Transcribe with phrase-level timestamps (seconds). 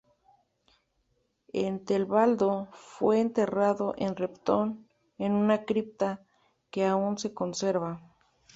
[1.53, 4.87] Ethelbaldo fue enterrado en Repton,
[5.19, 6.25] en una cripta
[6.71, 8.01] que aún se conserva.